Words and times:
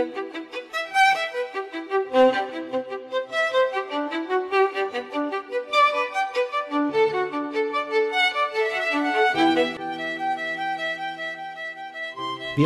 Vi 0.00 0.06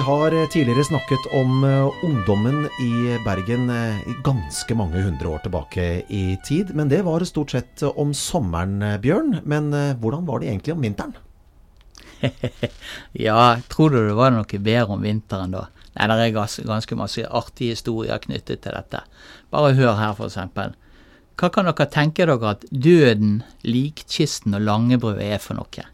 har 0.01 0.33
eh, 0.33 0.49
tidligere 0.49 0.85
snakket 0.85 1.27
om 1.33 1.65
eh, 1.65 2.05
ungdommen 2.05 2.65
i 2.81 3.19
Bergen 3.25 3.71
eh, 3.71 4.01
ganske 4.25 4.75
mange 4.75 5.03
hundre 5.03 5.29
år 5.29 5.39
tilbake 5.39 6.03
i 6.09 6.39
tid. 6.45 6.73
Men 6.75 6.89
det 6.89 7.03
var 7.07 7.23
stort 7.25 7.51
sett 7.51 7.83
om 7.83 8.15
sommeren, 8.15 8.83
Bjørn. 9.01 9.37
Men 9.45 9.71
hvordan 10.03 10.27
var 10.27 10.41
det 10.41 10.49
egentlig 10.51 10.75
om 10.75 10.83
vinteren? 10.83 11.15
ja, 13.27 13.57
tror 13.71 13.91
du 13.91 14.01
det 14.09 14.19
var 14.19 14.35
noe 14.35 14.59
bedre 14.59 14.97
om 14.97 15.07
vinteren 15.07 15.55
da? 15.55 15.69
Nei, 15.95 16.09
det 16.11 16.25
er 16.27 16.65
ganske 16.67 16.99
masse 16.99 17.23
artige 17.31 17.77
historier 17.77 18.19
knyttet 18.23 18.65
til 18.65 18.75
dette. 18.75 19.05
Bare 19.55 19.75
hør 19.79 19.95
her, 20.01 20.19
eksempel. 20.27 20.75
Hva 21.39 21.51
kan 21.51 21.67
dere 21.67 21.87
tenke 21.91 22.27
dere 22.27 22.55
at 22.55 22.65
døden, 22.71 23.43
likkisten 23.67 24.55
og 24.55 24.67
langebrød 24.67 25.23
er 25.23 25.41
for 25.43 25.59
noe? 25.59 25.87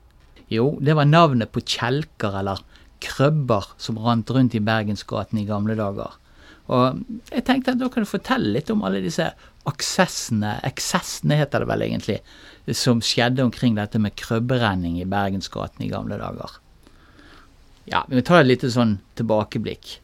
Jo, 0.50 0.72
det 0.82 0.96
var 0.98 1.08
navnet 1.08 1.52
på 1.54 1.62
kjelker 1.62 2.34
eller 2.40 2.64
krøbber 3.00 3.70
som 3.80 4.00
rant 4.02 4.30
rundt 4.34 4.56
i 4.56 4.64
Bergensgaten 4.64 5.40
i 5.40 5.46
gamle 5.48 5.76
dager. 5.78 6.16
Og 6.70 7.00
jeg 7.32 7.44
tenkte 7.46 7.74
at 7.74 7.80
da 7.80 7.88
kan 7.90 8.04
du 8.04 8.08
fortelle 8.08 8.52
litt 8.54 8.70
om 8.70 8.84
alle 8.86 9.00
disse 9.02 9.26
aksessene, 9.68 10.58
eksessene 10.66 11.38
heter 11.40 11.64
det 11.64 11.70
vel 11.70 11.84
egentlig, 11.86 12.18
som 12.76 13.00
skjedde 13.04 13.44
omkring 13.46 13.78
dette 13.78 13.98
med 14.02 14.14
krøbberenning 14.18 15.00
i 15.00 15.08
Bergensgaten 15.08 15.86
i 15.86 15.90
gamle 15.90 16.20
dager. 16.20 16.59
Ja, 17.90 18.04
vi 18.08 18.22
tar 18.22 18.44
et 18.44 18.50
lite 18.50 18.70
sånn 18.70 18.98
tilbakeblikk. 19.18 19.98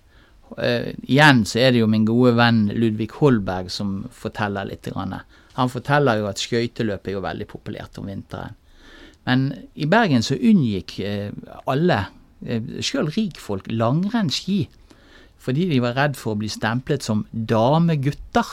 Uh, 0.56 0.92
igjen 1.06 1.45
så 1.46 1.60
er 1.62 1.72
det 1.74 1.82
jo 1.82 1.90
min 1.90 2.06
gode 2.06 2.34
venn 2.38 2.66
Ludvig 2.74 3.12
Holberg 3.18 3.70
som 3.72 4.04
forteller 4.14 4.68
litt. 4.68 4.87
Grann. 4.90 5.15
Han 5.59 5.73
forteller 5.73 6.20
jo 6.20 6.29
at 6.30 6.42
skøyteløp 6.42 7.07
er 7.07 7.16
jo 7.16 7.24
veldig 7.24 7.48
populært 7.51 7.98
om 8.01 8.10
vinteren. 8.10 8.59
Men 9.26 9.48
i 9.74 9.88
Bergen 9.90 10.23
så 10.23 10.38
unngikk 10.38 10.98
uh, 11.02 11.30
alle 11.70 12.02
uh, 12.46 12.74
sjøl 12.82 13.10
rikfolk 13.14 13.70
langrennsski 13.73 14.66
fordi 15.46 15.68
de 15.70 15.76
var 15.79 15.95
redd 15.95 16.16
for 16.18 16.34
å 16.34 16.40
bli 16.40 16.48
stemplet 16.51 17.04
som 17.07 17.20
damegutter, 17.30 18.48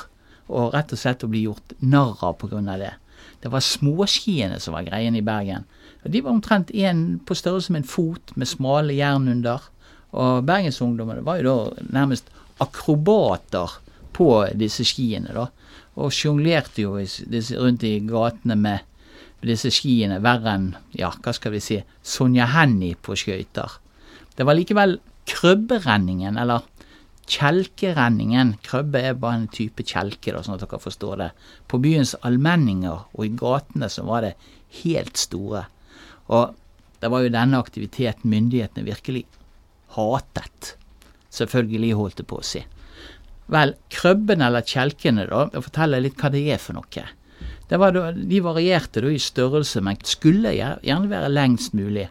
og 0.53 0.75
rett 0.75 0.91
og 0.93 0.99
slett 0.99 1.23
å 1.25 1.29
bli 1.31 1.45
gjort 1.47 1.71
narr 1.81 2.19
av 2.27 2.35
pga. 2.37 2.59
det. 2.77 2.91
Det 3.41 3.49
var 3.49 3.63
småskiene 3.65 4.59
som 4.61 4.75
var 4.75 4.85
greien 4.85 5.15
i 5.15 5.23
Bergen. 5.25 5.65
De 6.03 6.21
var 6.21 6.35
omtrent 6.35 6.71
en 6.75 7.19
på 7.23 7.35
størrelse 7.37 7.73
med 7.73 7.83
en 7.83 7.89
fot, 7.89 8.33
med 8.35 8.49
smale 8.49 8.95
jern 8.97 9.29
under. 9.31 9.63
Og 10.13 10.43
bergensungdommene 10.45 11.23
var 11.25 11.39
jo 11.41 11.45
da 11.47 11.85
nærmest 11.95 12.29
akrobater 12.63 13.79
på 14.13 14.29
disse 14.59 14.85
skiene, 14.85 15.33
da. 15.33 15.47
Og 15.97 16.13
sjonglerte 16.13 16.83
jo 16.83 16.97
rundt 16.97 17.85
i 17.85 17.99
gatene 18.05 18.57
med 18.57 19.45
disse 19.45 19.71
skiene 19.73 20.21
verre 20.23 20.53
enn, 20.55 20.69
ja, 20.95 21.11
hva 21.23 21.33
skal 21.35 21.53
vi 21.55 21.61
si, 21.63 21.79
Sonja 22.03 22.47
Hennie 22.53 22.95
på 22.95 23.17
skøyter. 23.19 23.79
Det 24.37 24.45
var 24.47 24.57
likevel 24.57 24.97
krøbberenningen, 25.29 26.37
eller 26.39 26.63
kjelkerenningen, 27.29 28.57
krøbbe 28.65 29.01
er 29.01 29.19
bare 29.19 29.41
en 29.41 29.51
type 29.51 29.85
kjelke, 29.87 30.33
da, 30.33 30.41
sånn 30.43 30.57
at 30.57 30.65
dere 30.65 30.81
forstår 30.81 31.19
det, 31.21 31.29
på 31.71 31.79
byens 31.83 32.15
allmenninger 32.21 33.05
og 33.13 33.25
i 33.25 33.31
gatene 33.39 33.89
så 33.91 34.05
var 34.07 34.25
det 34.25 34.33
helt 34.83 35.19
store. 35.19 35.67
Og 36.31 36.53
det 37.01 37.09
var 37.11 37.23
jo 37.23 37.33
denne 37.33 37.59
aktiviteten 37.59 38.31
myndighetene 38.31 38.85
virkelig 38.87 39.25
hatet. 39.97 40.75
Selvfølgelig, 41.33 41.95
holdt 41.97 42.21
det 42.21 42.27
på 42.29 42.39
å 42.39 42.45
si. 42.45 42.61
Vel, 43.51 43.73
krøbben 43.91 44.43
eller 44.45 44.63
kjelkene, 44.63 45.25
da, 45.27 45.47
jeg 45.51 45.65
forteller 45.65 46.03
litt 46.03 46.19
hva 46.21 46.31
det 46.31 46.45
er 46.53 46.61
for 46.61 46.77
noe. 46.77 47.05
Da, 47.67 47.89
de 48.13 48.39
varierte 48.43 49.01
da 49.03 49.11
i 49.11 49.19
størrelse, 49.19 49.81
men 49.83 49.99
skulle 50.07 50.53
gjerne 50.55 51.09
være 51.11 51.31
lengst 51.31 51.75
mulig. 51.75 52.07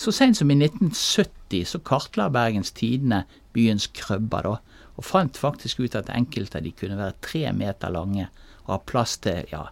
Så 0.00 0.10
sent 0.14 0.38
som 0.38 0.50
i 0.50 0.56
1970 0.56 1.68
så 1.68 1.78
kartla 1.84 2.30
Bergens 2.32 2.72
Tidende 2.74 3.22
byens 3.54 3.86
krøbber, 3.94 4.48
da, 4.48 4.82
og 4.96 5.06
fant 5.06 5.38
faktisk 5.38 5.82
ut 5.84 5.94
at 5.98 6.10
enkelte 6.12 6.58
av 6.58 6.66
de 6.66 6.72
kunne 6.76 6.98
være 6.98 7.20
tre 7.24 7.44
meter 7.56 7.92
lange 7.92 8.26
og 8.64 8.74
ha 8.74 8.80
plass 8.88 9.16
til 9.22 9.46
ja, 9.52 9.66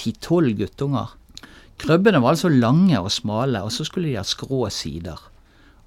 ti-tolv 0.00 0.56
guttunger. 0.58 1.12
Krøbbene 1.82 2.20
var 2.22 2.34
altså 2.34 2.50
lange 2.52 2.98
og 3.00 3.12
smale, 3.12 3.62
og 3.64 3.72
så 3.74 3.86
skulle 3.86 4.12
de 4.12 4.18
ha 4.18 4.26
skrå 4.26 4.68
sider. 4.72 5.18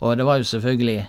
Og 0.03 0.17
det 0.17 0.25
var 0.27 0.41
jo 0.41 0.49
selvfølgelig 0.49 1.07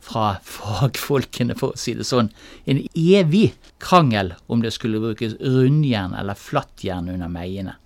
fra 0.00 0.26
fagfolkene, 0.54 1.56
for 1.58 1.74
å 1.74 1.80
si 1.80 1.94
det 1.98 2.06
sånn, 2.08 2.30
en 2.64 2.82
evig 2.94 3.50
krangel 3.82 4.34
om 4.48 4.64
det 4.64 4.72
skulle 4.76 5.02
brukes 5.02 5.36
rundjern 5.40 6.16
eller 6.16 6.38
flattjern 6.38 7.10
under 7.12 7.32
meiene. 7.32 7.76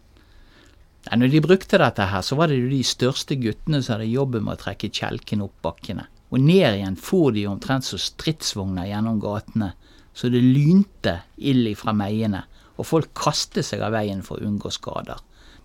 Når 1.05 1.29
de 1.35 1.41
brukte 1.45 1.79
dette 1.81 2.07
her, 2.09 2.23
så 2.25 2.37
var 2.39 2.49
det 2.49 2.57
jo 2.63 2.71
de 2.71 2.81
største 2.87 3.37
guttene 3.37 3.83
som 3.83 3.99
hadde 3.99 4.09
jobben 4.09 4.47
med 4.47 4.57
å 4.57 4.63
trekke 4.63 4.89
kjelken 4.89 5.43
opp 5.45 5.59
bakkene. 5.65 6.07
Og 6.33 6.41
ned 6.41 6.79
igjen 6.79 6.97
for 6.97 7.35
de 7.35 7.45
omtrent 7.47 7.85
som 7.85 8.01
stridsvogner 8.01 8.89
gjennom 8.89 9.21
gatene, 9.23 9.75
så 10.17 10.31
det 10.33 10.41
lynte 10.41 11.19
ild 11.37 11.75
fra 11.77 11.93
meiene, 11.97 12.45
og 12.79 12.89
folk 12.89 13.13
kastet 13.19 13.67
seg 13.67 13.85
av 13.85 13.93
veien 13.95 14.23
for 14.25 14.41
å 14.41 14.49
unngå 14.49 14.73
skader. 14.73 15.21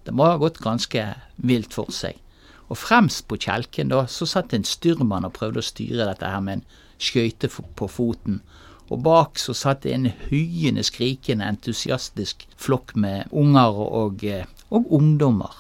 Det 0.09 0.16
må 0.18 0.25
ha 0.25 0.40
gått 0.42 0.58
ganske 0.58 1.03
vilt 1.46 1.75
for 1.78 1.94
seg. 1.94 2.16
Og 2.74 2.80
fremst 2.81 3.28
på 3.30 3.38
kjelken 3.38 3.92
da, 3.92 4.08
så 4.09 4.25
satt 4.25 4.56
en 4.58 4.66
styrmann 4.66 5.28
og 5.28 5.36
prøvde 5.36 5.62
å 5.62 5.68
styre 5.68 6.08
dette 6.09 6.25
her 6.25 6.42
med 6.42 6.58
en 6.58 6.64
skøyte 6.97 7.46
på 7.53 7.90
foten. 7.94 8.40
Og 8.90 9.03
bak 9.06 9.38
så 9.38 9.53
satt 9.53 9.84
det 9.86 9.94
en 9.94 10.08
hyende, 10.31 10.81
skrikende, 10.81 11.46
entusiastisk 11.46 12.47
flokk 12.58 12.96
med 12.97 13.30
unger 13.30 13.78
og, 13.86 14.25
eh, 14.25 14.50
og 14.74 14.90
ungdommer. 14.97 15.53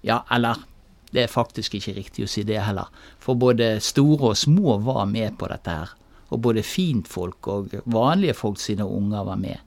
Ja, 0.00 0.22
eller 0.32 0.64
det 1.12 1.26
er 1.26 1.36
faktisk 1.36 1.76
ikke 1.76 1.98
riktig 2.00 2.24
å 2.24 2.32
si 2.32 2.48
det 2.48 2.64
heller, 2.64 2.88
for 3.20 3.36
både 3.36 3.82
store 3.84 4.32
og 4.32 4.40
små 4.40 4.78
var 4.80 5.04
med 5.12 5.36
på 5.36 5.52
dette 5.52 5.76
her. 5.76 5.92
Og 6.32 6.40
både 6.40 6.64
fintfolk 6.64 7.52
og 7.52 7.76
vanlige 7.84 8.36
folk 8.36 8.56
sine 8.60 8.88
unger 8.88 9.28
var 9.28 9.36
med. 9.36 9.60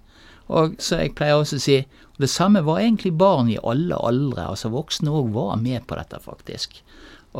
Og 0.51 0.75
så 0.83 0.99
jeg 0.99 1.13
pleier 1.15 1.39
også 1.39 1.57
å 1.57 1.63
si, 1.63 1.77
og 2.11 2.23
det 2.25 2.29
samme 2.29 2.63
var 2.67 2.81
egentlig 2.81 3.13
barn 3.17 3.49
i 3.49 3.59
alle 3.63 3.95
aldre, 3.95 4.49
altså 4.51 4.71
voksne 4.73 5.13
òg 5.15 5.31
var 5.35 5.55
med 5.61 5.85
på 5.87 5.95
dette, 5.95 6.19
faktisk. 6.19 6.81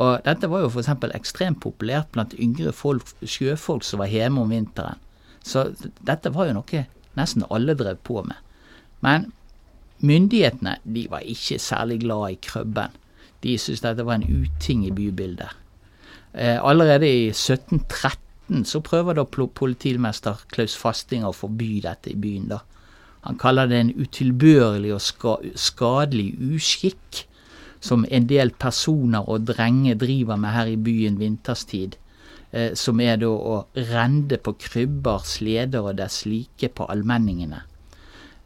Og 0.00 0.22
dette 0.24 0.48
var 0.48 0.64
jo 0.64 0.70
f.eks. 0.72 0.88
ekstremt 1.12 1.60
populært 1.60 2.08
blant 2.14 2.32
yngre 2.40 2.72
folk, 2.72 3.12
sjøfolk 3.20 3.84
som 3.84 4.00
var 4.00 4.08
hjemme 4.12 4.40
om 4.40 4.54
vinteren. 4.54 5.00
Så 5.44 5.68
dette 6.00 6.32
var 6.32 6.48
jo 6.48 6.56
noe 6.56 6.86
nesten 7.18 7.44
alle 7.52 7.76
drev 7.76 8.00
på 8.06 8.22
med. 8.24 8.38
Men 9.04 9.28
myndighetene 10.00 10.78
de 10.84 11.04
var 11.10 11.26
ikke 11.28 11.60
særlig 11.60 12.00
glad 12.06 12.30
i 12.30 12.40
krøbben. 12.40 12.96
De 13.42 13.58
syntes 13.58 13.82
dette 13.84 14.06
var 14.06 14.20
en 14.20 14.46
uting 14.46 14.86
i 14.86 14.94
bybildet. 14.94 15.50
Eh, 16.32 16.56
allerede 16.56 17.08
i 17.10 17.28
1713 17.28 18.64
så 18.64 18.80
prøver 18.80 19.18
da 19.18 19.24
politimester 19.28 20.46
Klaus 20.48 20.76
Fasting 20.78 21.26
å 21.26 21.34
forby 21.36 21.82
dette 21.84 22.14
i 22.14 22.16
byen. 22.16 22.48
da. 22.48 22.62
Han 23.22 23.38
kaller 23.38 23.68
det 23.70 23.78
en 23.78 23.92
utilbørlig 23.94 24.94
og 24.96 25.02
skadelig 25.54 26.32
uskikk 26.42 27.24
som 27.82 28.06
en 28.10 28.28
del 28.30 28.52
personer 28.62 29.26
og 29.30 29.46
drenger 29.46 29.98
driver 29.98 30.38
med 30.38 30.54
her 30.54 30.70
i 30.70 30.78
byen 30.78 31.18
vinterstid, 31.18 31.96
eh, 32.52 32.74
som 32.78 33.00
er 33.02 33.18
da 33.22 33.30
å 33.30 33.58
rende 33.90 34.38
på 34.38 34.54
krybber, 34.58 35.26
sleder 35.26 35.82
og 35.82 35.98
dess 35.98 36.22
like 36.26 36.70
på 36.70 36.86
allmenningene. 36.90 37.62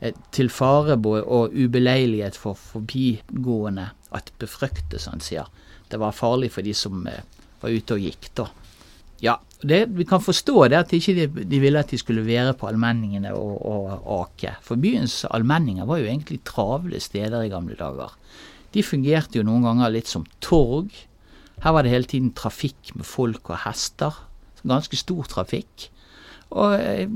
Eh, 0.01 0.13
til 0.33 0.49
fare 0.53 0.97
og 0.97 1.57
ubeleilighet 1.57 2.37
for 2.37 2.55
forbigående 2.55 3.91
at 4.13 4.33
befrykte, 4.41 4.99
som 4.99 5.17
han 5.17 5.25
sier. 5.25 5.49
Det 5.91 6.01
var 6.01 6.17
farlig 6.17 6.53
for 6.53 6.65
de 6.65 6.75
som 6.75 7.07
eh, 7.07 7.25
var 7.63 7.73
ute 7.73 7.97
og 7.97 8.05
gikk, 8.05 8.33
da. 8.37 8.49
Ja, 9.25 9.39
det, 9.65 9.87
vi 9.97 10.05
kan 10.05 10.21
forstå 10.21 10.67
det 10.69 10.79
at 10.79 10.93
ikke 10.93 11.15
de, 11.17 11.27
ikke 11.47 11.61
ville 11.63 11.81
at 11.81 11.93
de 11.93 11.99
skulle 11.99 12.27
være 12.27 12.53
på 12.59 12.69
allmenningene 12.69 13.33
og, 13.35 13.57
og 13.65 14.21
ake. 14.21 14.53
For 14.65 14.81
byens 14.81 15.23
allmenninger 15.31 15.89
var 15.89 16.03
jo 16.03 16.11
egentlig 16.11 16.43
travle 16.45 17.01
steder 17.01 17.47
i 17.47 17.53
gamle 17.53 17.79
dager. 17.79 18.13
De 18.75 18.85
fungerte 18.85 19.41
jo 19.41 19.47
noen 19.47 19.65
ganger 19.65 19.95
litt 19.95 20.11
som 20.11 20.27
torg. 20.45 20.93
Her 21.65 21.73
var 21.73 21.87
det 21.87 21.95
hele 21.95 22.11
tiden 22.11 22.35
trafikk 22.37 22.93
med 22.95 23.09
folk 23.09 23.49
og 23.49 23.63
hester. 23.65 24.19
Ganske 24.67 24.99
stor 25.01 25.25
trafikk. 25.31 25.89
Og 26.55 26.77
eh, 26.77 27.09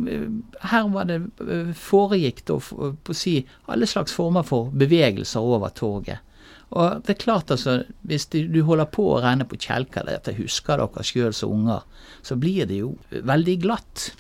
her 0.73 0.89
var 0.91 1.07
det 1.11 1.21
eh, 1.45 1.71
foregikk 1.77 2.43
da, 2.49 2.57
på 2.59 3.15
å 3.15 3.17
si, 3.17 3.37
alle 3.71 3.87
slags 3.87 4.15
former 4.17 4.47
for 4.47 4.73
bevegelser 4.75 5.45
over 5.45 5.71
torget. 5.77 6.25
Og 6.71 7.03
det 7.03 7.15
er 7.15 7.23
klart 7.25 7.51
altså, 7.51 7.83
Hvis 8.07 8.29
du 8.31 8.63
holder 8.63 8.87
på 8.93 9.09
å 9.11 9.21
renne 9.25 9.47
på 9.49 9.59
kjelker, 9.59 10.07
dette 10.07 10.37
husker 10.39 10.79
dere 10.79 11.05
sjøl 11.07 11.35
som 11.35 11.55
unger, 11.57 11.83
så 12.23 12.37
blir 12.39 12.69
det 12.71 12.79
jo 12.83 12.95
veldig 13.11 13.57
glatt. 13.65 14.11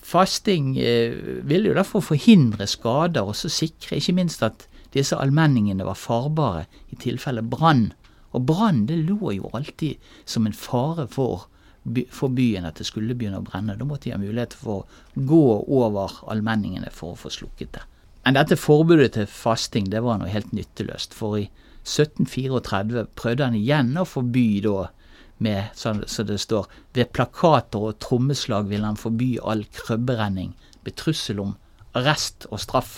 Fasting 0.00 0.74
eh, 0.80 1.12
vil 1.46 1.68
jo 1.68 1.76
derfor 1.76 2.02
forhindre 2.02 2.66
skader, 2.66 3.28
og 3.28 3.36
så 3.36 3.52
sikre 3.52 4.00
ikke 4.00 4.16
minst 4.16 4.42
at 4.42 4.66
disse 4.94 5.14
allmenningene 5.14 5.86
var 5.86 5.98
farbare 5.98 6.64
i 6.90 6.98
tilfelle 6.98 7.44
brann. 7.46 7.90
Og 8.34 8.46
brann 8.48 8.86
det 8.88 8.96
lå 9.04 9.36
jo 9.36 9.52
alltid 9.54 10.00
som 10.24 10.48
en 10.48 10.56
fare 10.56 11.06
for 11.10 11.50
for 12.12 12.28
byen 12.28 12.66
at 12.68 12.76
det 12.76 12.84
skulle 12.86 13.14
begynne 13.16 13.40
å 13.40 13.44
brenne. 13.44 13.76
Da 13.76 13.86
måtte 13.88 14.08
de 14.08 14.14
ha 14.14 14.20
mulighet 14.20 14.52
for 14.54 14.82
å 14.82 15.24
gå 15.26 15.44
over 15.64 16.20
allmenningene 16.30 16.92
for 16.92 17.14
å 17.14 17.18
få 17.18 17.32
slukket 17.32 17.72
det. 17.76 17.84
Men 18.24 18.36
dette 18.36 18.58
forbudet 18.60 19.14
til 19.16 19.26
fasting 19.26 19.88
det 19.90 20.02
var 20.04 20.20
noe 20.20 20.28
helt 20.28 20.52
nytteløst. 20.52 21.16
For 21.16 21.38
i 21.40 21.46
1734 21.84 23.06
prøvde 23.18 23.46
han 23.46 23.56
igjen 23.58 23.94
å 23.98 24.06
forby 24.08 24.60
da 24.64 24.88
med, 25.40 25.70
sånn 25.76 26.02
så 26.10 26.24
det 26.28 26.36
står, 26.42 26.68
ved 26.96 27.12
plakater 27.16 27.86
og 27.90 28.00
trommeslag 28.04 28.68
vil 28.68 28.84
han 28.84 28.98
forby 29.00 29.38
all 29.40 29.64
krøbberenning 29.76 30.52
med 30.84 30.96
trussel 31.00 31.40
om 31.40 31.54
arrest 31.96 32.46
og 32.50 32.60
straff. 32.62 32.92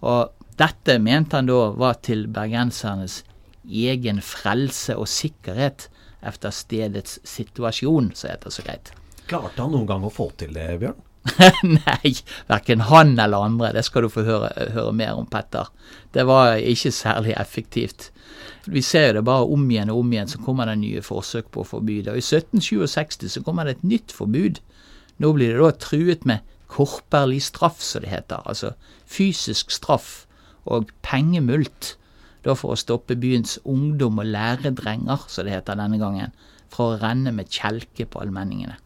Og 0.00 0.32
dette 0.58 0.96
mente 0.98 1.36
han 1.38 1.50
da 1.50 1.68
var 1.76 2.00
til 2.04 2.26
bergensernes 2.32 3.20
egen 3.68 4.20
frelse 4.24 4.96
og 4.98 5.08
sikkerhet 5.10 5.88
efter 6.22 6.54
stedets 6.54 7.18
situasjon, 7.26 8.12
så 8.16 8.32
heter 8.32 8.54
så 8.54 8.64
greit. 8.66 8.92
Klarte 9.28 9.62
han 9.62 9.72
noen 9.74 9.88
gang 9.88 10.04
å 10.06 10.12
få 10.12 10.30
til 10.38 10.54
det, 10.56 10.68
Bjørn? 10.82 10.98
Nei, 11.62 12.14
verken 12.48 12.82
han 12.88 13.14
eller 13.14 13.46
andre. 13.46 13.72
Det 13.76 13.84
skal 13.86 14.06
du 14.06 14.10
få 14.12 14.24
høre, 14.26 14.50
høre, 14.74 14.92
mer 14.96 15.18
om, 15.18 15.28
Petter. 15.30 15.70
Det 16.14 16.26
var 16.26 16.56
ikke 16.58 16.92
særlig 16.94 17.36
effektivt. 17.38 18.10
Vi 18.66 18.82
ser 18.82 19.08
jo 19.08 19.18
det 19.18 19.24
bare 19.26 19.46
om 19.50 19.64
igjen 19.70 19.90
og 19.90 20.02
om 20.02 20.12
igjen, 20.12 20.30
så 20.30 20.42
kommer 20.42 20.68
det 20.70 20.78
nye 20.82 21.02
forsøk 21.02 21.50
på 21.54 21.62
å 21.62 21.68
forby 21.68 22.00
det. 22.02 22.14
Og 22.14 22.20
I 22.20 22.26
1767 22.26 23.30
så 23.36 23.44
kommer 23.46 23.66
det 23.66 23.78
et 23.78 23.88
nytt 23.94 24.14
forbud. 24.14 24.60
Nå 25.22 25.32
blir 25.36 25.54
det 25.54 25.62
da 25.62 25.70
truet 25.82 26.26
med 26.26 26.46
korperlig 26.72 27.42
straff, 27.44 27.82
som 27.84 28.04
det 28.04 28.12
heter. 28.12 28.42
Altså 28.48 28.74
fysisk 29.06 29.74
straff 29.74 30.24
og 30.64 30.90
pengemult. 31.06 31.96
Da 32.42 32.56
for 32.58 32.74
å 32.74 32.80
stoppe 32.80 33.14
byens 33.18 33.58
ungdom 33.68 34.18
og 34.18 34.30
læredrenger, 34.30 35.28
som 35.30 35.46
det 35.46 35.54
heter 35.54 35.78
denne 35.78 36.00
gangen, 36.00 36.32
fra 36.72 36.88
å 36.88 36.96
renne 36.98 37.30
med 37.34 37.50
kjelke 37.52 38.08
på 38.08 38.22
allmenningene. 38.22 38.78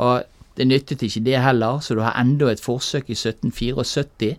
Og 0.00 0.24
det 0.56 0.66
nyttet 0.70 1.02
ikke 1.02 1.24
det 1.26 1.40
heller, 1.42 1.80
så 1.82 1.96
du 1.96 2.02
har 2.04 2.14
enda 2.20 2.50
et 2.52 2.62
forsøk 2.62 3.10
i 3.10 3.16
1774. 3.18 4.36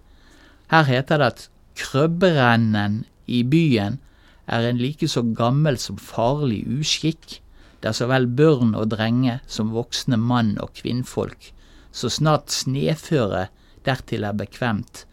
Her 0.72 0.88
heter 0.88 1.20
det 1.20 1.28
at 1.28 1.48
krøbberennen 1.76 3.04
i 3.28 3.44
byen 3.44 4.00
er 4.48 4.68
en 4.70 4.80
like 4.80 5.10
så 5.12 5.26
gammel 5.36 5.78
som 5.82 6.00
farlig 6.00 6.64
uskikk, 6.80 7.42
der 7.84 7.92
så 7.92 8.08
vel 8.10 8.28
børn 8.28 8.74
og 8.78 8.94
drenge 8.94 9.40
som 9.48 9.74
voksne 9.76 10.18
mann 10.18 10.56
og 10.62 10.72
kvinnfolk, 10.80 11.52
så 11.92 12.10
snart 12.10 12.54
sneføre 12.54 13.48
dertil 13.86 14.24
er 14.26 14.38
bekvemt, 14.38 15.04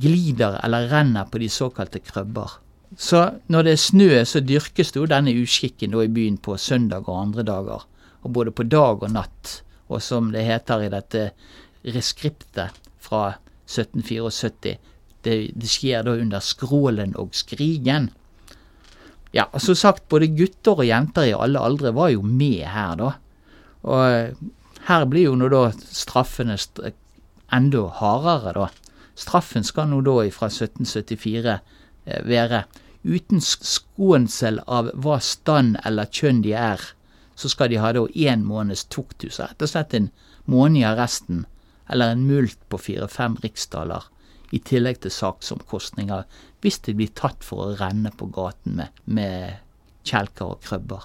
glider 0.00 0.60
eller 0.64 0.88
renner 0.92 1.26
på 1.28 1.42
de 1.42 1.50
såkalte 1.50 2.00
krøbber. 2.04 2.60
Så 2.96 3.26
når 3.50 3.66
det 3.66 3.72
er 3.74 3.82
snø, 3.82 4.10
så 4.24 4.40
dyrkes 4.40 4.94
jo 4.94 5.08
denne 5.10 5.34
uskikken 5.42 5.96
i 5.98 6.08
byen 6.08 6.38
på 6.38 6.56
søndag 6.56 7.08
og 7.08 7.20
andre 7.20 7.42
dager, 7.42 7.86
og 8.22 8.32
både 8.32 8.54
på 8.54 8.62
dag 8.62 9.02
og 9.02 9.10
natt 9.12 9.62
og 9.88 10.02
som 10.02 10.32
det 10.34 10.44
heter 10.46 10.86
i 10.86 10.92
dette 10.92 11.28
reskriptet 11.86 12.76
fra 13.02 13.36
1774, 13.66 14.76
det, 15.26 15.36
det 15.54 15.70
skjer 15.70 16.06
da 16.06 16.14
under 16.18 16.42
skrålen 16.42 17.14
og 17.18 17.34
skrigen. 17.34 18.10
Ja, 19.34 19.48
og 19.52 19.60
som 19.62 19.78
sagt, 19.78 20.06
både 20.10 20.30
gutter 20.34 20.78
og 20.78 20.86
jenter 20.86 21.28
i 21.28 21.34
alle 21.36 21.62
aldre 21.62 21.92
var 21.94 22.12
jo 22.14 22.22
med 22.22 22.62
her, 22.70 22.94
da. 22.98 23.10
Og 23.86 24.86
her 24.86 25.06
blir 25.10 25.28
jo 25.28 25.36
nå 25.38 25.50
da 25.52 25.68
straffene 25.74 26.56
enda 27.52 27.86
hardere, 28.00 28.54
da. 28.56 28.68
Straffen 29.16 29.64
skal 29.64 29.90
nå 29.90 30.02
da 30.06 30.18
fra 30.34 30.50
1774 30.52 31.54
eh, 31.56 32.22
være 32.26 32.64
uten 33.06 33.40
skånsel 33.40 34.60
av 34.66 34.90
hva 35.02 35.18
stand 35.22 35.78
eller 35.86 36.10
kjønn 36.10 36.42
de 36.44 36.52
er, 36.58 36.82
så 37.36 37.50
skal 37.52 37.70
de 37.70 37.80
ha 37.82 37.92
da 37.92 38.06
én 38.16 38.44
måneds 38.48 38.86
tukthus, 38.92 39.38
rett 39.40 39.62
og 39.62 39.70
slett 39.70 39.94
en 39.94 40.10
måned 40.48 40.80
i 40.80 40.86
arresten, 40.88 41.44
eller 41.92 42.14
en 42.14 42.24
mult 42.26 42.58
på 42.72 42.80
fire-fem 42.80 43.36
riksdaler, 43.44 44.08
i 44.54 44.60
tillegg 44.62 45.00
til 45.02 45.10
saksomkostninger 45.10 46.22
hvis 46.62 46.78
de 46.86 46.94
blir 46.96 47.10
tatt 47.18 47.42
for 47.44 47.64
å 47.64 47.76
renne 47.80 48.12
på 48.14 48.28
gaten 48.34 48.78
med, 48.78 49.00
med 49.04 49.58
kjelker 50.06 50.54
og 50.54 50.62
krøbber. 50.64 51.02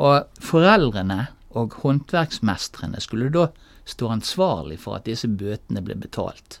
Og 0.00 0.42
foreldrene 0.42 1.26
og 1.58 1.74
håndverksmestrene 1.82 3.02
skulle 3.02 3.32
da 3.34 3.48
stå 3.90 4.12
ansvarlig 4.14 4.78
for 4.82 5.00
at 5.00 5.08
disse 5.08 5.28
bøtene 5.28 5.82
ble 5.82 5.96
betalt. 5.98 6.60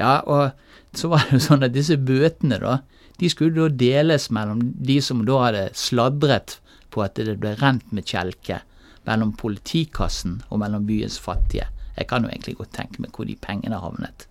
Ja, 0.00 0.20
og 0.24 0.56
så 0.96 1.10
var 1.12 1.26
det 1.26 1.36
jo 1.36 1.44
sånn 1.50 1.66
at 1.66 1.76
disse 1.76 1.98
bøtene, 2.00 2.58
da, 2.62 2.80
de 3.20 3.28
skulle 3.28 3.68
da 3.68 3.68
deles 3.82 4.30
mellom 4.32 4.62
de 4.80 4.98
som 5.04 5.24
da 5.28 5.40
hadde 5.44 5.64
sladret 5.76 6.56
på 6.90 7.04
at 7.04 7.18
det 7.18 7.38
ble 7.40 7.54
rent 7.60 7.92
med 7.92 8.08
kjelke 8.08 8.60
mellom 9.08 9.32
politikassen 9.38 10.40
og 10.48 10.60
mellom 10.62 10.86
byens 10.88 11.18
fattige. 11.22 11.68
Jeg 11.96 12.08
kan 12.10 12.24
jo 12.24 12.30
egentlig 12.30 12.56
godt 12.58 12.74
tenke 12.76 13.02
meg 13.02 13.14
hvor 13.14 13.28
de 13.28 13.36
pengene 13.40 13.80
havnet. 13.80 14.26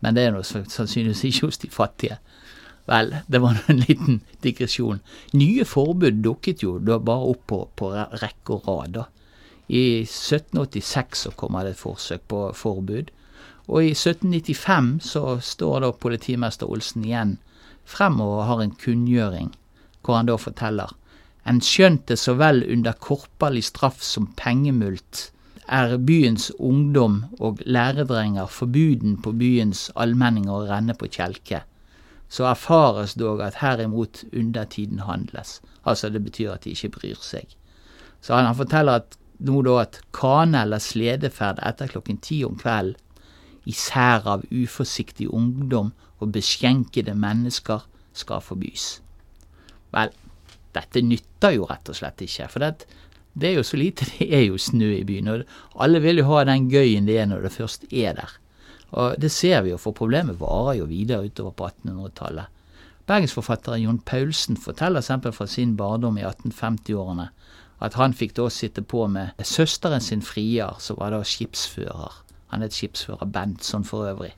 Men 0.00 0.14
det 0.14 0.24
er 0.24 0.34
nå 0.34 0.42
sannsynligvis 0.46 1.24
ikke 1.28 1.48
hos 1.48 1.60
de 1.62 1.70
fattige. 1.72 2.18
Vel, 2.88 3.12
det 3.28 3.40
var 3.44 3.58
en 3.68 3.82
liten 3.84 4.22
digresjon. 4.44 5.02
Nye 5.36 5.64
forbud 5.68 6.22
dukket 6.24 6.62
jo 6.64 6.78
da 6.80 6.98
bare 6.98 7.32
opp 7.34 7.44
på, 7.50 7.60
på 7.76 7.92
rekke 7.92 8.56
og 8.56 8.68
rad. 8.68 9.02
I 9.68 10.02
1786 10.06 11.26
så 11.26 11.32
kommer 11.36 11.66
det 11.66 11.76
et 11.76 11.82
forsøk 11.82 12.24
på 12.32 12.46
forbud. 12.56 13.10
Og 13.68 13.84
i 13.84 13.92
1795 13.92 15.10
så 15.10 15.24
står 15.44 15.84
da 15.84 15.92
politimester 15.92 16.70
Olsen 16.70 17.04
igjen 17.04 17.36
frem 17.88 18.20
og 18.24 18.46
har 18.48 18.62
en 18.62 18.76
kunngjøring 18.76 19.52
hvor 20.04 20.16
han 20.16 20.28
da 20.28 20.38
forteller 20.40 20.94
en 21.48 21.60
skjønte 21.64 22.16
så 22.20 22.34
vel 22.36 22.62
under 22.68 22.96
korperlig 23.00 23.64
straff 23.70 24.02
som 24.04 24.28
pengemult, 24.36 25.30
er 25.68 25.96
byens 26.00 26.48
ungdom 26.58 27.24
og 27.38 27.60
læredrenger 27.66 28.46
forbuden 28.48 29.18
på 29.24 29.34
byens 29.36 29.88
allmenninger 29.96 30.52
å 30.52 30.66
renne 30.68 30.96
på 30.96 31.10
kjelke. 31.12 31.62
Så 32.28 32.46
erfares 32.48 33.14
dog 33.20 33.40
at 33.44 33.60
herimot 33.60 34.24
undertiden 34.32 35.04
handles. 35.04 35.60
Altså 35.84 36.08
det 36.12 36.24
betyr 36.24 36.54
at 36.54 36.64
de 36.64 36.72
ikke 36.72 36.92
bryr 36.96 37.20
seg. 37.24 37.52
Så 38.20 38.36
han 38.36 38.56
forteller 38.56 39.02
at 39.02 39.18
nå 39.38 39.60
da 39.62 39.76
at 39.84 40.00
kane 40.16 40.64
eller 40.64 40.82
sledeferd 40.82 41.60
etter 41.64 41.92
klokken 41.92 42.18
ti 42.24 42.42
om 42.44 42.56
kvelden, 42.58 42.96
især 43.68 44.24
av 44.24 44.44
uforsiktig 44.48 45.28
ungdom 45.28 45.92
og 46.18 46.32
beskjenkede 46.32 47.12
mennesker, 47.14 47.84
skal 48.16 48.40
forbys. 48.42 48.86
Vel, 49.94 50.10
dette 50.76 51.02
nytter 51.04 51.56
jo 51.56 51.68
rett 51.68 51.88
og 51.88 51.96
slett 51.98 52.22
ikke. 52.24 52.48
For 52.52 52.64
det, 52.64 52.88
det, 53.32 53.50
er 53.50 53.56
jo 53.58 53.66
så 53.66 53.80
lite, 53.80 54.08
det 54.18 54.28
er 54.28 54.44
jo 54.48 54.60
snø 54.60 54.92
i 54.98 55.06
byen. 55.08 55.32
Og 55.32 55.80
alle 55.84 56.02
vil 56.04 56.22
jo 56.22 56.28
ha 56.32 56.44
den 56.48 56.68
gøyen 56.72 57.08
det 57.08 57.18
er 57.22 57.30
når 57.30 57.46
det 57.46 57.56
først 57.56 57.88
er 57.92 58.18
der. 58.20 58.36
Og 58.98 59.18
det 59.20 59.30
ser 59.32 59.62
vi 59.64 59.74
jo, 59.74 59.80
for 59.80 59.96
problemet 59.96 60.40
varer 60.40 60.78
jo 60.78 60.88
videre 60.88 61.28
utover 61.28 61.52
på 61.56 61.68
1800-tallet. 61.68 62.54
Bergensforfatteren 63.08 63.82
Jon 63.82 64.00
Paulsen 64.04 64.56
forteller 64.60 65.00
eksempel 65.00 65.32
fra 65.32 65.46
sin 65.48 65.76
barndom 65.76 66.18
i 66.20 66.24
1850-årene 66.28 67.30
at 67.84 67.94
han 67.94 68.14
fikk 68.16 68.34
da 68.36 68.48
sitte 68.50 68.82
på 68.82 69.06
med 69.08 69.38
søsteren 69.46 70.02
sin 70.02 70.22
Friar, 70.24 70.76
som 70.82 70.98
var 70.98 71.14
da 71.14 71.22
skipsfører. 71.24 72.16
Han 72.52 72.64
het 72.64 72.74
skipsfører 72.74 73.30
Bentson 73.30 73.84
for 73.86 74.08
øvrig. 74.08 74.32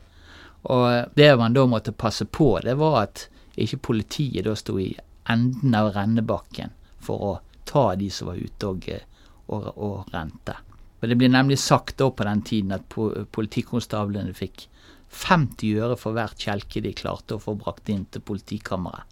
Og 0.69 1.15
det 1.17 1.31
man 1.41 1.57
da 1.57 1.65
måtte 1.67 1.93
passe 1.97 2.27
på, 2.29 2.59
det 2.63 2.77
var 2.79 3.03
at 3.07 3.29
ikke 3.57 3.81
politiet 3.91 4.45
da 4.45 4.55
sto 4.59 4.77
i 4.79 4.93
enden 5.29 5.75
av 5.75 5.93
rennebakken 5.95 6.73
for 7.01 7.27
å 7.27 7.33
ta 7.69 7.95
de 7.97 8.11
som 8.11 8.31
var 8.31 8.41
ute 8.41 8.67
og, 8.67 8.89
eh, 8.89 9.07
og, 9.49 9.71
og 9.77 10.13
rente. 10.15 10.57
Og 11.01 11.09
Det 11.09 11.17
blir 11.17 11.33
nemlig 11.33 11.59
sagt 11.59 11.97
da 11.99 12.11
på 12.13 12.27
den 12.29 12.43
tiden 12.43 12.75
at 12.77 12.89
politikonstablene 13.33 14.35
fikk 14.37 14.67
50 15.11 15.81
øre 15.81 15.97
for 15.99 16.15
hvert 16.15 16.39
kjelke 16.39 16.83
de 16.85 16.93
klarte 16.95 17.37
å 17.37 17.43
få 17.43 17.57
brakt 17.59 17.89
inn 17.91 18.05
til 18.13 18.23
politikammeret. 18.23 19.07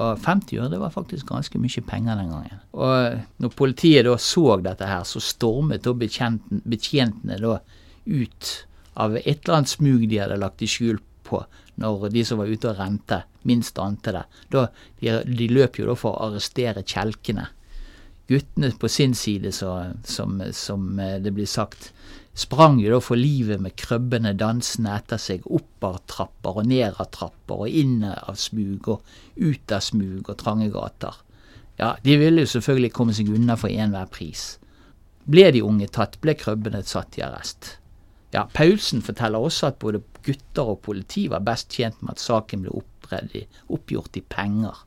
Og 0.00 0.16
50 0.24 0.60
øre 0.62 0.72
det 0.72 0.80
var 0.80 0.94
faktisk 0.94 1.28
ganske 1.28 1.58
mye 1.60 1.82
penger 1.84 2.16
den 2.16 2.30
gangen. 2.32 2.60
Og 2.72 3.42
når 3.42 3.56
politiet 3.58 4.06
da 4.06 4.14
så 4.16 4.56
dette 4.64 4.88
her, 4.88 5.02
så 5.04 5.20
stormet 5.20 5.84
da 5.84 5.92
betjentene 5.92 7.40
da 7.42 7.58
ut 8.06 8.52
av 8.94 9.16
et 9.16 9.42
eller 9.42 9.58
annet 9.58 9.72
smug 9.72 10.06
de 10.08 10.20
hadde 10.22 10.40
lagt 10.40 10.64
i 10.64 10.70
skjul 10.70 11.00
på 11.24 11.42
når 11.82 12.08
de 12.12 12.24
som 12.26 12.40
var 12.40 12.50
ute 12.52 12.68
og 12.70 12.78
rente, 12.78 13.22
minst 13.48 13.78
ante 13.80 14.12
det. 14.14 14.22
Da, 14.52 14.66
de, 15.00 15.18
de 15.24 15.48
løp 15.50 15.80
jo 15.80 15.88
da 15.88 15.96
for 15.98 16.14
å 16.14 16.28
arrestere 16.28 16.84
kjelkene. 16.86 17.48
Guttene 18.30 18.70
på 18.78 18.88
sin 18.92 19.16
side, 19.18 19.50
så, 19.56 19.72
som, 20.04 20.38
som, 20.54 20.86
eh, 21.00 21.18
det 21.22 21.32
blir 21.34 21.48
sagt, 21.48 21.90
sprang 22.38 22.78
jo 22.80 22.94
da 22.94 23.00
for 23.02 23.18
livet 23.18 23.60
med 23.60 23.76
krøbbene 23.76 24.34
dansende 24.38 24.94
etter 24.96 25.20
seg 25.20 25.44
opp 25.52 25.84
av 25.84 25.98
trapper 26.08 26.62
og 26.62 26.70
ned 26.70 27.00
av 27.02 27.10
trapper 27.12 27.66
og 27.66 27.80
inn 27.82 28.00
av 28.06 28.38
smug 28.40 28.88
og 28.94 29.12
ut 29.36 29.74
av 29.74 29.84
smug 29.84 30.30
og 30.30 30.38
trange 30.40 30.70
gater. 30.72 31.18
Ja, 31.80 31.96
de 32.04 32.16
ville 32.20 32.44
jo 32.44 32.52
selvfølgelig 32.52 32.92
komme 32.94 33.16
seg 33.16 33.32
unna 33.32 33.56
for 33.58 33.72
enhver 33.72 34.08
pris. 34.12 34.56
Ble 35.28 35.50
de 35.54 35.62
unge 35.64 35.88
tatt, 35.92 36.18
ble 36.22 36.34
krøbbene 36.38 36.82
satt 36.86 37.18
i 37.18 37.24
arrest. 37.26 37.76
Ja, 38.32 38.46
Paulsen 38.54 39.02
forteller 39.04 39.44
også 39.44 39.68
at 39.68 39.80
både 39.82 40.00
gutter 40.24 40.72
og 40.74 40.80
politi 40.86 41.26
var 41.30 41.44
best 41.46 41.72
tjent 41.72 42.00
med 42.02 42.16
at 42.16 42.22
saken 42.22 42.64
ble 42.64 42.82
oppgjort 43.68 44.18
i 44.18 44.24
penger. 44.24 44.82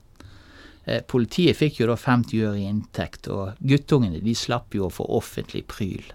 Eh, 0.85 1.01
politiet 1.01 1.57
fikk 1.57 1.81
jo 1.81 1.89
da 1.91 1.97
50 1.99 2.45
øre 2.45 2.59
i 2.61 2.67
inntekt, 2.69 3.29
og 3.29 3.57
guttungene 3.59 4.21
de 4.23 4.35
slapp 4.37 4.75
jo 4.77 4.87
å 4.87 4.93
få 4.93 5.07
offentlig 5.17 5.65
pryl. 5.71 6.13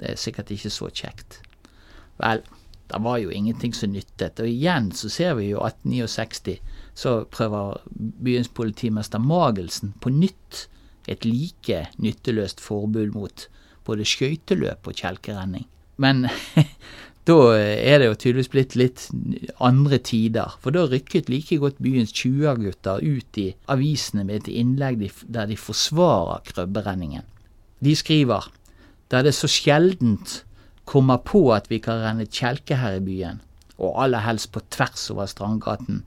Det 0.00 0.12
er 0.12 0.20
sikkert 0.20 0.52
ikke 0.54 0.72
så 0.72 0.90
kjekt. 0.92 1.40
Vel, 2.20 2.44
det 2.90 3.00
var 3.02 3.18
jo 3.18 3.32
ingenting 3.32 3.72
som 3.74 3.94
nyttet. 3.94 4.40
Og 4.40 4.48
igjen 4.50 4.90
så 4.94 5.10
ser 5.12 5.36
vi 5.38 5.50
jo 5.50 5.62
1869 5.64 6.58
så 6.94 7.24
prøver 7.30 7.80
byens 8.22 8.48
politimester 8.48 9.18
Magelsen 9.18 9.94
på 10.00 10.12
nytt 10.14 10.68
et 11.10 11.26
like 11.26 11.88
nytteløst 12.00 12.62
forbud 12.62 13.12
mot 13.16 13.46
både 13.84 14.06
skøyteløp 14.08 14.86
og 14.88 15.00
kjelkerenning. 15.02 15.66
Men 16.00 16.28
da 17.24 17.36
er 17.56 18.00
det 18.00 18.08
jo 18.10 18.16
tydeligvis 18.20 18.50
blitt 18.52 18.74
litt 18.76 19.04
andre 19.64 19.98
tider. 20.04 20.58
For 20.60 20.74
da 20.74 20.84
rykket 20.90 21.30
like 21.32 21.56
godt 21.62 21.78
byens 21.80 22.12
20-gutter 22.12 23.00
ut 23.00 23.38
i 23.40 23.46
avisene 23.72 24.26
med 24.28 24.42
et 24.42 24.50
innlegg 24.52 25.00
der 25.32 25.48
de 25.48 25.56
forsvarer 25.56 26.44
krøbberenningen. 26.50 27.24
De 27.80 27.94
skriver 27.96 28.50
da 29.12 29.22
det 29.24 29.34
så 29.36 29.48
sjeldent 29.48 30.42
kommer 30.88 31.20
på 31.24 31.46
at 31.54 31.70
vi 31.72 31.80
kan 31.80 32.02
renne 32.02 32.26
kjelke 32.28 32.76
her 32.80 32.98
i 32.98 33.04
byen, 33.04 33.40
og 33.80 33.96
aller 34.04 34.24
helst 34.24 34.50
på 34.52 34.60
tvers 34.72 35.08
over 35.12 35.28
Strandgaten, 35.30 36.02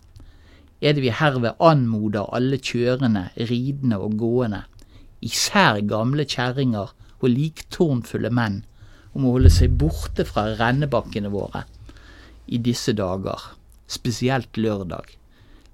er 0.82 0.94
det 0.94 1.02
vi 1.02 1.14
herved 1.14 1.58
anmoder 1.64 2.30
alle 2.38 2.60
kjørende, 2.62 3.30
ridende 3.50 3.98
og 3.98 4.18
gående, 4.22 4.64
især 5.26 5.82
gamle 5.90 6.28
kjerringer 6.30 6.94
og 7.18 7.30
liktårnfulle 7.34 8.30
menn, 8.30 8.62
om 9.18 9.26
å 9.26 9.36
holde 9.36 9.52
seg 9.54 9.76
borte 9.82 10.26
fra 10.28 10.46
rennebakkene 10.60 11.32
våre 11.34 11.66
i 12.48 12.60
disse 12.64 12.94
dager, 12.96 13.42
spesielt 13.90 14.58
lørdag. 14.62 15.10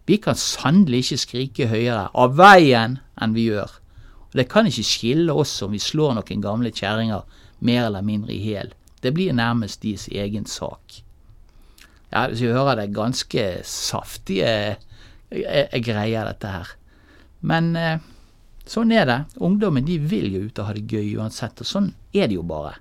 Vi 0.07 0.17
kan 0.23 0.39
sannelig 0.39 1.03
ikke 1.03 1.21
skrike 1.21 1.69
høyere 1.71 2.07
av 2.17 2.35
veien 2.39 2.97
enn 3.21 3.35
vi 3.35 3.49
gjør, 3.51 3.71
og 4.31 4.39
det 4.39 4.49
kan 4.51 4.67
ikke 4.67 4.87
skille 4.87 5.35
oss 5.43 5.53
om 5.63 5.75
vi 5.75 5.81
slår 5.83 6.17
noen 6.17 6.43
gamle 6.43 6.71
kjerringer 6.73 7.27
mer 7.63 7.87
eller 7.87 8.05
mindre 8.05 8.33
i 8.33 8.41
hjel. 8.41 8.73
Det 9.03 9.13
blir 9.15 9.35
nærmest 9.35 9.83
deres 9.83 10.07
egen 10.07 10.47
sak. 10.47 11.03
Ja, 12.13 12.27
så 12.29 12.45
vi 12.45 12.53
hører 12.53 12.77
det 12.79 12.93
ganske 12.95 13.43
saftige 13.67 14.47
eh, 14.47 14.75
eh, 15.31 15.79
greier, 15.81 16.29
dette 16.29 16.51
her. 16.51 16.73
Men 17.41 17.73
eh, 17.75 18.03
sånn 18.69 18.93
er 18.95 19.07
det. 19.09 19.19
Ungdommen 19.43 19.87
de 19.87 19.97
vil 19.99 20.29
jo 20.35 20.43
ut 20.47 20.61
og 20.61 20.69
ha 20.69 20.75
det 20.77 20.85
gøy 20.87 21.17
uansett, 21.17 21.63
og 21.63 21.67
sånn 21.67 21.89
er 22.13 22.29
det 22.29 22.37
jo 22.37 22.45
bare. 22.47 22.77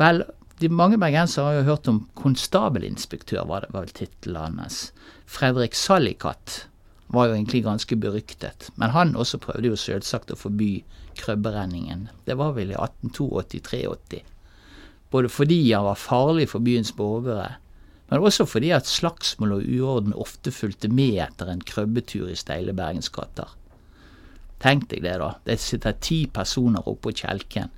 Vel, 0.00 0.22
de 0.60 0.68
mange 0.72 0.96
bergensere 1.00 1.44
har 1.44 1.58
jo 1.58 1.68
hørt 1.68 1.88
om 1.90 2.02
konstabelinspektør, 2.16 3.44
var 3.48 3.64
det 3.64 3.74
vel 3.74 3.92
tittelen 3.92 4.58
hans. 4.62 4.90
Fredrik 5.28 5.76
Sallikat 5.76 6.64
var 7.12 7.28
jo 7.28 7.34
egentlig 7.36 7.64
ganske 7.66 7.96
beryktet. 8.00 8.70
Men 8.80 8.94
han 8.94 9.16
også 9.16 9.40
prøvde 9.42 9.72
jo 9.72 9.78
selvsagt 9.78 10.32
å 10.32 10.38
forby 10.38 10.82
krøbberenningen. 11.20 12.08
Det 12.24 12.36
var 12.38 12.54
vel 12.56 12.72
i 12.72 12.78
1882-83. 12.78 14.22
Både 15.10 15.32
fordi 15.32 15.58
han 15.72 15.88
var 15.88 15.98
farlig 15.98 16.46
for 16.52 16.62
byens 16.62 16.92
borgere, 16.96 17.56
men 18.10 18.24
også 18.26 18.46
fordi 18.46 18.70
at 18.74 18.88
slagsmål 18.90 19.56
og 19.58 19.66
uorden 19.66 20.14
ofte 20.18 20.52
fulgte 20.54 20.88
med 20.90 21.18
etter 21.26 21.50
en 21.50 21.62
krøbbetur 21.62 22.30
i 22.30 22.38
steile 22.38 22.74
bergensgater. 22.74 23.52
Tenk 24.62 24.88
deg 24.90 25.04
det, 25.04 25.18
da. 25.22 25.34
Det 25.46 25.58
sitter 25.62 25.98
ti 26.02 26.24
personer 26.30 26.88
oppå 26.90 27.12
kjelken 27.16 27.70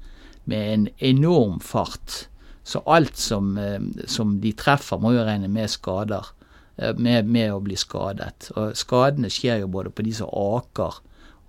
med 0.44 0.74
en 0.74 0.88
enorm 0.98 1.60
fart. 1.60 2.26
Så 2.64 2.82
alt 2.86 3.16
som, 3.16 3.58
eh, 3.58 3.80
som 4.06 4.40
de 4.40 4.52
treffer, 4.52 4.98
må 4.98 5.12
jo 5.12 5.24
regne 5.26 5.48
med 5.48 5.70
skader. 5.70 6.32
Eh, 6.78 6.94
med, 6.96 7.26
med, 7.28 7.52
å 7.52 7.60
bli 7.60 7.76
skadet. 7.76 8.50
Og 8.56 8.76
skadene 8.78 9.30
skjer 9.30 9.62
jo 9.62 9.70
både 9.72 9.92
på 9.92 10.04
de 10.06 10.14
som 10.16 10.30
aker, 10.32 11.00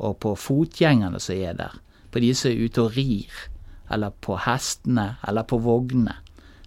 og 0.04 0.20
på 0.20 0.36
fotgjengerne 0.36 1.22
som 1.22 1.38
er 1.38 1.58
der. 1.58 1.80
På 2.12 2.22
de 2.22 2.34
som 2.36 2.52
er 2.52 2.66
ute 2.66 2.84
og 2.84 2.98
rir, 2.98 3.32
eller 3.94 4.14
på 4.22 4.38
hestene, 4.46 5.16
eller 5.28 5.48
på 5.48 5.62
vognene. 5.64 6.18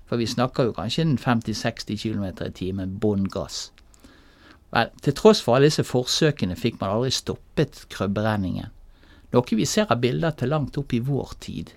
For 0.06 0.20
vi 0.20 0.28
snakker 0.30 0.68
jo 0.68 0.76
kanskje 0.76 1.04
50-60 1.18 1.98
km 1.98 2.26
i 2.46 2.52
timen 2.54 2.98
bånn 3.02 3.26
gass. 3.30 3.72
Vel, 4.74 4.90
til 5.02 5.14
tross 5.18 5.42
for 5.42 5.56
alle 5.56 5.70
disse 5.70 5.84
forsøkene 5.86 6.56
fikk 6.58 6.78
man 6.80 6.94
aldri 6.94 7.12
stoppet 7.14 7.84
krøbberenningen. 7.92 8.70
Noe 9.34 9.58
vi 9.58 9.66
ser 9.66 9.90
av 9.90 10.00
bilder 10.02 10.34
til 10.38 10.52
langt 10.54 10.78
opp 10.78 10.94
i 10.94 11.02
vår 11.02 11.34
tid. 11.42 11.72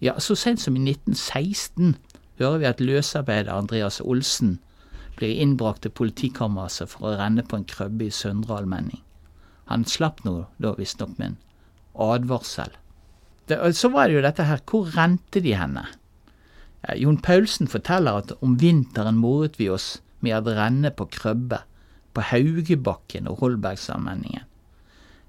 Ja, 0.00 0.14
så 0.22 0.36
sent 0.38 0.62
som 0.62 0.76
i 0.76 0.84
1916 0.90 1.96
hører 2.38 2.58
vi 2.62 2.66
at 2.70 2.82
løsarbeider 2.82 3.52
Andreas 3.52 4.00
Olsen 4.00 4.58
blir 5.18 5.40
innbrakt 5.42 5.82
til 5.82 5.94
politikammerset 5.94 6.92
for 6.92 7.08
å 7.08 7.16
renne 7.18 7.42
på 7.42 7.58
en 7.58 7.66
krøbbe 7.66 8.06
i 8.06 8.14
Søndre 8.14 8.60
Almenning. 8.60 9.02
Han 9.66 9.84
slapp 9.84 10.22
nå 10.24 10.44
da 10.62 10.72
visstnok 10.78 11.18
med 11.18 11.32
en 11.32 11.40
advarsel. 11.98 12.70
Det, 13.50 13.58
så 13.74 13.90
var 13.90 14.06
det 14.06 14.18
jo 14.18 14.22
dette 14.24 14.46
her, 14.46 14.62
hvor 14.70 14.86
rente 14.94 15.42
de 15.42 15.56
henne? 15.58 15.84
Ja, 16.86 16.94
Jon 16.94 17.18
Paulsen 17.18 17.68
forteller 17.68 18.22
at 18.22 18.32
om 18.44 18.54
vinteren 18.60 19.18
moret 19.18 19.58
vi 19.58 19.66
oss 19.72 19.96
med 20.22 20.46
å 20.46 20.54
renne 20.54 20.92
på 20.94 21.08
krøbbe 21.10 21.64
på 22.14 22.24
Haugebakken 22.30 23.26
og 23.30 23.42
Holbergsalmenningen. 23.42 24.46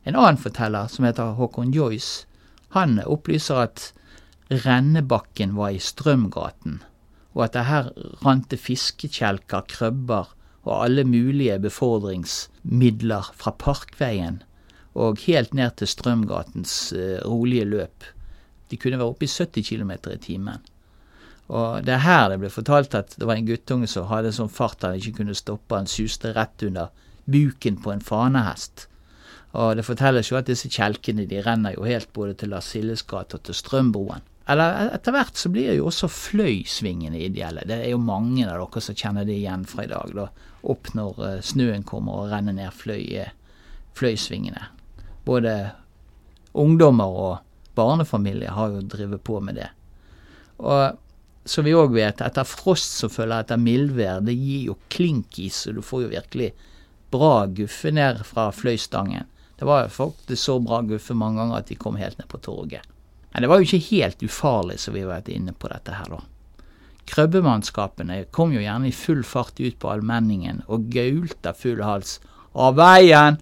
En 0.06 0.16
annen 0.16 0.40
forteller, 0.40 0.88
som 0.88 1.06
heter 1.06 1.36
Håkon 1.38 1.74
Joyce, 1.76 2.26
han 2.78 3.00
opplyser 3.02 3.66
at 3.66 3.90
rennebakken 4.50 5.56
var 5.56 5.76
i 5.76 5.80
Strømgaten, 5.80 6.82
og 7.38 7.44
at 7.46 7.54
det 7.54 7.66
her 7.70 7.90
rante 8.26 8.58
fiskekjelker, 8.58 9.68
krøbber 9.70 10.34
og 10.66 10.84
alle 10.84 11.04
mulige 11.06 11.60
befordringsmidler 11.62 13.32
fra 13.38 13.54
Parkveien 13.58 14.42
og 14.98 15.22
helt 15.28 15.54
ned 15.54 15.78
til 15.78 15.88
Strømgatens 15.88 16.94
uh, 16.98 17.20
rolige 17.30 17.66
løp. 17.66 18.08
De 18.70 18.78
kunne 18.78 18.98
være 19.00 19.14
oppe 19.14 19.26
i 19.26 19.32
70 19.32 19.70
km 19.70 19.92
i 20.12 20.18
timen. 20.22 20.66
Og 21.50 21.86
det 21.86 21.96
er 21.96 22.06
her 22.06 22.28
det 22.30 22.40
ble 22.42 22.50
fortalt 22.54 22.94
at 22.98 23.16
det 23.18 23.26
var 23.26 23.40
en 23.40 23.48
guttunge 23.48 23.88
som 23.90 24.10
hadde 24.10 24.34
sånn 24.36 24.52
fart 24.54 24.84
han 24.86 25.00
ikke 25.00 25.22
kunne 25.22 25.38
stoppe. 25.38 25.78
Han 25.78 25.90
suste 25.90 26.34
rett 26.36 26.66
under 26.66 26.92
buken 27.30 27.80
på 27.82 27.94
en 27.94 28.04
fanehest. 28.06 28.86
Og 29.58 29.78
det 29.78 29.86
fortelles 29.88 30.30
jo 30.30 30.38
at 30.38 30.50
disse 30.50 30.70
kjelkene 30.70 31.26
de 31.30 31.42
renner 31.42 31.74
jo 31.74 31.88
helt 31.88 32.12
både 32.14 32.36
til 32.38 32.54
Lars 32.54 32.70
Silles 32.70 33.02
gate 33.02 33.40
og 33.40 33.48
til 33.48 33.58
Strømbroen. 33.58 34.22
Eller 34.50 34.96
etter 34.96 35.14
hvert 35.14 35.38
så 35.38 35.52
blir 35.54 35.76
jo 35.78 35.90
også 35.92 36.10
fløysvingene 36.10 37.20
ideelle. 37.22 37.66
Det 37.70 37.76
er 37.84 37.92
jo 37.92 38.00
mange 38.02 38.48
av 38.48 38.58
dere 38.58 38.82
som 38.82 38.98
kjenner 38.98 39.28
det 39.28 39.36
igjen 39.38 39.66
fra 39.70 39.86
i 39.86 39.92
dag. 39.92 40.16
da, 40.16 40.26
Opp 40.74 40.90
når 40.98 41.20
uh, 41.22 41.36
snøen 41.46 41.86
kommer 41.88 42.24
og 42.24 42.32
renner 42.32 42.56
ned 42.58 42.74
fløy, 42.74 43.04
eh, 43.22 43.36
fløysvingene. 44.00 44.72
Både 45.28 45.54
ungdommer 46.58 47.20
og 47.26 47.78
barnefamilier 47.78 48.58
har 48.58 48.74
jo 48.74 48.88
drevet 48.90 49.24
på 49.24 49.38
med 49.44 49.62
det. 49.62 49.70
Og 50.58 50.98
som 51.50 51.66
vi 51.66 51.78
òg 51.78 51.94
vet, 51.94 52.22
etter 52.22 52.48
frost 52.48 52.98
som 53.00 53.14
følger 53.14 53.46
etter 53.46 53.62
mildvær, 53.62 54.24
det 54.26 54.36
gir 54.36 54.72
jo 54.72 54.80
klinkis, 54.92 55.68
og 55.70 55.78
du 55.78 55.86
får 55.86 56.08
jo 56.08 56.14
virkelig 56.18 56.52
bra 57.14 57.46
guffe 57.48 57.94
ned 57.94 58.24
fra 58.26 58.50
fløystangen. 58.54 59.30
Det 59.60 59.68
var 59.68 59.86
jo 59.86 59.94
faktisk 59.94 60.42
så 60.42 60.58
bra 60.64 60.82
guffe 60.88 61.14
mange 61.18 61.42
ganger 61.42 61.62
at 61.62 61.70
de 61.70 61.78
kom 61.80 61.98
helt 62.00 62.18
ned 62.20 62.30
på 62.32 62.42
torget. 62.44 62.86
Men 63.34 63.44
det 63.44 63.50
var 63.52 63.62
jo 63.62 63.68
ikke 63.68 63.90
helt 63.92 64.24
ufarlig, 64.26 64.80
som 64.82 64.96
vi 64.96 65.04
har 65.04 65.12
vært 65.12 65.32
inne 65.34 65.54
på 65.54 65.70
dette 65.72 65.96
her, 65.96 66.10
da. 66.10 66.24
Krøbbemannskapene 67.10 68.24
kom 68.36 68.52
jo 68.54 68.62
gjerne 68.62 68.90
i 68.90 68.94
full 68.94 69.24
fart 69.26 69.58
ut 69.62 69.78
på 69.82 69.90
allmenningen 69.90 70.62
og 70.70 70.90
gaulte 70.94 71.54
full 71.58 71.82
hals. 71.86 72.20
Av 72.54 72.78
veien! 72.78 73.40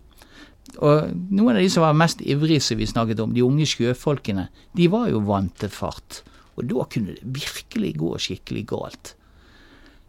Og 0.77 1.11
noen 1.31 1.55
av 1.55 1.61
de 1.63 1.69
som 1.71 1.83
var 1.83 1.97
mest 1.97 2.21
ivrige, 2.23 2.61
som 2.63 2.79
vi 2.79 2.87
snakket 2.87 3.21
om, 3.23 3.33
de 3.35 3.43
unge 3.43 3.67
sjøfolkene, 3.67 4.47
de 4.77 4.87
var 4.91 5.07
jo 5.11 5.23
vant 5.27 5.53
til 5.59 5.71
fart. 5.73 6.21
Og 6.55 6.67
da 6.71 6.85
kunne 6.91 7.15
det 7.15 7.35
virkelig 7.37 7.93
gå 7.99 8.11
skikkelig 8.23 8.65
galt. 8.71 9.13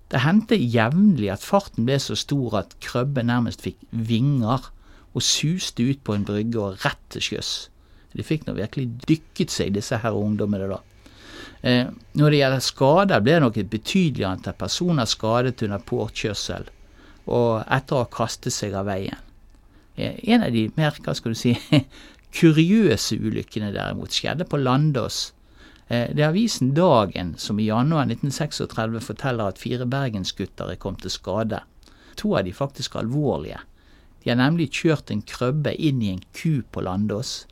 Det 0.09 0.23
hendte 0.25 0.57
jevnlig 0.57 1.29
at 1.35 1.45
farten 1.45 1.87
ble 1.89 1.99
så 2.01 2.17
stor 2.17 2.63
at 2.63 2.77
krøbben 2.85 3.29
nærmest 3.29 3.65
fikk 3.65 3.81
vinger 3.91 4.71
og 5.13 5.25
suste 5.25 5.85
ut 5.85 6.01
på 6.05 6.15
en 6.17 6.25
brygge 6.29 6.63
og 6.63 6.79
rett 6.85 7.03
til 7.13 7.27
sjøs. 7.27 7.53
De 8.17 8.25
fikk 8.25 8.47
nå 8.47 8.55
virkelig 8.57 8.89
dykket 9.09 9.53
seg, 9.53 9.75
disse 9.77 9.99
her 10.01 10.17
ungdommene, 10.17 10.69
da. 10.71 10.81
Eh, 11.61 11.87
når 12.15 12.31
det 12.31 12.41
gjelder 12.41 12.65
skader, 12.65 13.23
ble 13.23 13.35
det 13.35 13.45
nok 13.45 13.57
et 13.59 13.71
betydelig 13.71 14.27
antall 14.29 14.57
personer 14.59 15.09
skadet 15.11 15.63
under 15.67 15.83
påkjørsel 15.83 16.69
og 17.29 17.65
etter 17.67 17.97
å 17.97 18.05
ha 18.05 18.11
kastet 18.13 18.55
seg 18.55 18.77
av 18.79 18.87
veien. 18.89 19.19
Eh, 19.97 20.21
en 20.33 20.47
av 20.47 20.55
de 20.55 20.69
mer, 20.79 20.97
hva 21.05 21.15
skal 21.17 21.35
du 21.35 21.39
si, 21.39 21.57
kuriøse 22.39 23.19
ulykkene 23.19 23.73
derimot 23.75 24.15
skjedde 24.15 24.47
på 24.49 24.61
Landås. 24.63 25.33
Eh, 25.89 26.09
det 26.15 26.23
er 26.23 26.31
avisen 26.31 26.73
Dagen 26.77 27.35
som 27.41 27.59
i 27.59 27.69
januar 27.69 28.07
1936 28.07 29.03
forteller 29.05 29.51
at 29.51 29.61
fire 29.61 29.89
bergensgutter 29.89 30.71
er 30.73 30.81
kommet 30.81 31.05
til 31.05 31.13
skade. 31.13 31.61
To 32.23 32.37
av 32.39 32.47
de 32.47 32.55
faktisk 32.55 32.97
alvorlige. 32.97 33.61
De 34.23 34.31
har 34.31 34.39
nemlig 34.39 34.71
kjørt 34.75 35.11
en 35.11 35.23
krøbbe 35.23 35.75
inn 35.75 36.01
i 36.03 36.13
en 36.15 36.25
ku 36.35 36.63
på 36.63 36.83
Landås 36.87 37.47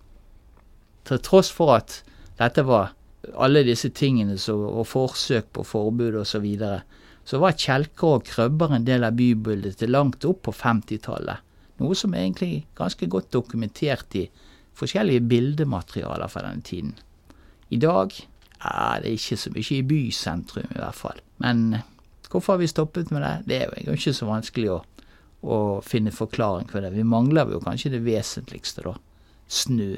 til 1.06 1.22
tross 1.24 1.50
for 1.54 1.76
at 1.78 2.00
dette 2.38 2.64
var 2.66 2.92
alle 3.34 3.64
disse 3.66 3.90
tingene 3.94 4.36
så, 4.38 4.54
og 4.54 4.86
forsøk 4.88 5.50
på 5.56 5.64
forbud 5.66 6.14
osv., 6.20 6.30
så, 6.30 6.42
videre, 6.44 6.80
så 7.26 7.40
var 7.42 7.58
kjelker 7.58 8.18
og 8.18 8.26
krøbber 8.28 8.76
en 8.76 8.86
del 8.86 9.06
av 9.06 9.16
bybildet 9.18 9.80
til 9.80 9.94
langt 9.94 10.24
opp 10.28 10.44
på 10.46 10.54
50-tallet. 10.54 11.42
Noe 11.82 11.96
som 11.98 12.14
er 12.14 12.24
egentlig 12.24 12.66
ganske 12.78 13.08
godt 13.10 13.32
dokumentert 13.34 14.14
i 14.16 14.28
forskjellige 14.76 15.24
bildematerialer 15.28 16.30
fra 16.30 16.44
denne 16.46 16.64
tiden. 16.64 16.94
I 17.72 17.80
dag 17.82 18.14
er 18.62 19.02
det 19.02 19.16
ikke 19.16 19.38
så 19.40 19.52
mye 19.52 19.74
i 19.74 19.84
bysentrum, 19.84 20.68
i 20.70 20.80
hvert 20.80 20.96
fall. 20.96 21.20
Men 21.42 21.80
hvorfor 22.30 22.54
har 22.54 22.62
vi 22.62 22.70
stoppet 22.70 23.10
med 23.12 23.24
det? 23.24 23.34
Det 23.48 23.58
er 23.64 23.88
jo 23.88 23.96
ikke 23.96 24.14
så 24.16 24.28
vanskelig 24.28 24.70
å, 24.76 24.78
å 25.42 25.58
finne 25.84 26.14
forklaring 26.14 26.70
på 26.70 26.80
det. 26.80 26.94
Vi 26.94 27.04
mangler 27.06 27.50
jo 27.52 27.62
kanskje 27.64 27.96
det 27.96 28.04
vesentligste, 28.06 28.86
da. 28.86 28.94
Snø. 29.46 29.96